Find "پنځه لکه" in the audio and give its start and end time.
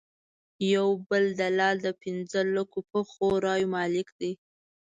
2.01-2.79